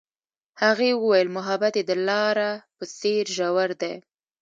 [0.63, 3.95] هغې وویل محبت یې د لاره په څېر ژور دی.